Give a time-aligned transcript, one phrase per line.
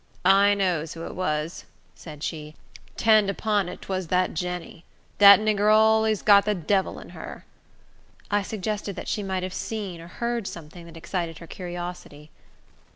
[0.25, 2.55] "I knows who it was," said she.
[2.97, 4.83] "Tend upon it, 'twas dat Jenny.
[5.19, 7.45] Dat nigger allers got de debble in her."
[8.31, 12.31] I suggested that she might have seen or heard something that excited her curiosity.